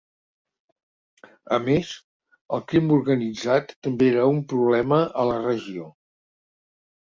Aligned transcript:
A 1.57 1.59
més, 1.65 1.91
el 2.57 2.65
crim 2.73 2.91
organitzat 2.97 3.77
també 3.89 4.11
era 4.17 4.27
un 4.33 4.43
problema 4.55 5.03
a 5.27 5.31
la 5.35 5.41
regió. 5.49 5.91